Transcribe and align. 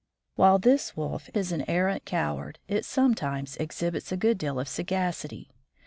While 0.33 0.57
this 0.57 0.97
Wolf 0.97 1.29
is 1.31 1.51
an 1.51 1.61
arrant 1.69 2.05
coward, 2.05 2.57
it 2.67 2.85
sometimes 2.85 3.55
exhibits 3.57 4.11
a 4.11 4.17
good 4.17 4.39
deal 4.39 4.59
of 4.59 4.67
sagacity. 4.67 5.51